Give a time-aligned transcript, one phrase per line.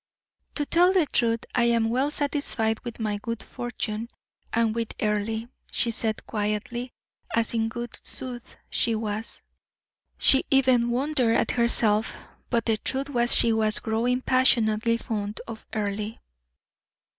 [0.55, 4.09] "To tell the truth, I am well satisfied with my good fortune,
[4.51, 6.89] and with Earle," she said, quietly,
[7.35, 9.43] as in good sooth she was.
[10.17, 12.15] She even wondered at herself,
[12.49, 16.15] but the truth was she was growing passionately fond of Earle.